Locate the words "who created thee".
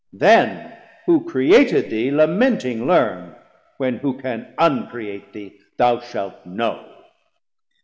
1.05-2.09